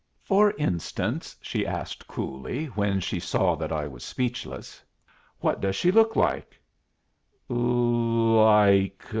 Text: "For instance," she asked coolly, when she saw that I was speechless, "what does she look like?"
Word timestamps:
"For 0.23 0.51
instance," 0.57 1.37
she 1.43 1.63
asked 1.63 2.07
coolly, 2.07 2.65
when 2.65 2.99
she 3.01 3.19
saw 3.19 3.53
that 3.57 3.71
I 3.71 3.85
was 3.87 4.03
speechless, 4.03 4.83
"what 5.41 5.61
does 5.61 5.75
she 5.75 5.91
look 5.91 6.15
like?" 6.15 6.59